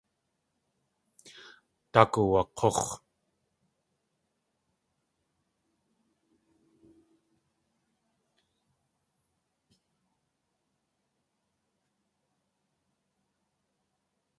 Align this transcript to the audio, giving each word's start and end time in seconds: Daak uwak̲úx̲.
Daak 1.93 2.13
uwak̲úx̲. 2.21 2.85